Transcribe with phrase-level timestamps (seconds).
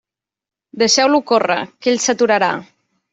[0.83, 2.49] Deixeu-lo córrer, que ell s'aturarà.